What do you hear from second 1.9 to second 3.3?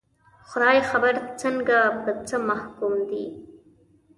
په څه محکوم دي